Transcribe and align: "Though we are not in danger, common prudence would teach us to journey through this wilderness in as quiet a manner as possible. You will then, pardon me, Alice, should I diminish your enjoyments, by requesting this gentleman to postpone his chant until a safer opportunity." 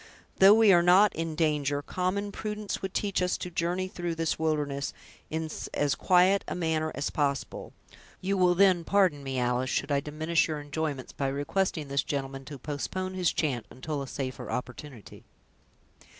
"Though 0.39 0.55
we 0.55 0.73
are 0.73 0.81
not 0.81 1.15
in 1.15 1.35
danger, 1.35 1.83
common 1.83 2.31
prudence 2.31 2.81
would 2.81 2.91
teach 2.95 3.21
us 3.21 3.37
to 3.37 3.51
journey 3.51 3.87
through 3.87 4.15
this 4.15 4.39
wilderness 4.39 4.93
in 5.29 5.47
as 5.75 5.93
quiet 5.93 6.43
a 6.47 6.55
manner 6.55 6.91
as 6.95 7.11
possible. 7.11 7.71
You 8.19 8.35
will 8.35 8.55
then, 8.55 8.83
pardon 8.83 9.21
me, 9.21 9.37
Alice, 9.37 9.69
should 9.69 9.91
I 9.91 9.99
diminish 9.99 10.47
your 10.47 10.59
enjoyments, 10.59 11.13
by 11.13 11.27
requesting 11.27 11.87
this 11.89 12.01
gentleman 12.01 12.45
to 12.45 12.57
postpone 12.57 13.13
his 13.13 13.31
chant 13.31 13.67
until 13.69 14.01
a 14.01 14.07
safer 14.07 14.49
opportunity." 14.49 15.23